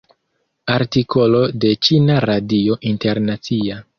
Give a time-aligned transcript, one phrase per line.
[0.75, 3.81] Artikolo de Ĉina Radio Internacia.